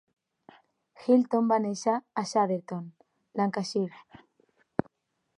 [1.01, 2.87] Hilton va néixer a Chadderton,
[3.41, 4.01] Lancashire.